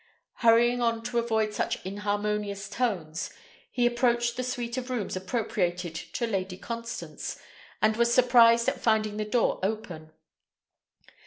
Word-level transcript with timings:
Hurrying 0.37 0.81
on 0.81 1.03
to 1.03 1.19
avoid 1.19 1.53
such 1.53 1.85
inharmonious 1.85 2.67
tones, 2.67 3.29
he 3.71 3.85
approached 3.85 4.35
the 4.35 4.41
suite 4.43 4.75
of 4.75 4.89
rooms 4.89 5.15
appropriated 5.15 5.93
to 5.93 6.25
Lady 6.25 6.57
Constance, 6.57 7.39
and 7.83 7.95
was 7.95 8.11
surprised 8.11 8.67
at 8.67 8.81
finding 8.81 9.17
the 9.17 9.25
door 9.25 9.59
open. 9.61 10.11